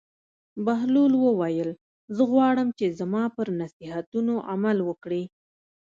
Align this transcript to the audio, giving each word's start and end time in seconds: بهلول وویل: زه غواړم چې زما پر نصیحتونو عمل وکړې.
بهلول 0.65 1.13
وویل: 1.19 1.69
زه 2.15 2.23
غواړم 2.31 2.67
چې 2.77 2.85
زما 2.99 3.23
پر 3.35 3.47
نصیحتونو 3.61 4.33
عمل 4.51 4.77
وکړې. 4.89 5.23